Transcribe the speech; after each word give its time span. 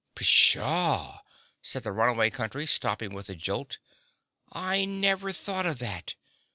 "Pshaw!" 0.15 1.19
said 1.61 1.83
the 1.83 1.91
Runaway 1.91 2.31
Country, 2.31 2.65
stopping 2.65 3.13
with 3.13 3.29
a 3.29 3.35
jolt, 3.35 3.77
"I 4.51 4.83
never 4.83 5.31
thought 5.31 5.67
of 5.67 5.77
that. 5.77 6.15